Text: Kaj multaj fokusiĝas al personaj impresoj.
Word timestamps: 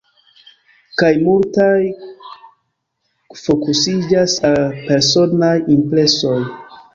Kaj 1.01 1.09
multaj 1.25 1.73
fokusiĝas 3.43 4.39
al 4.51 4.59
personaj 4.89 5.53
impresoj. 5.77 6.35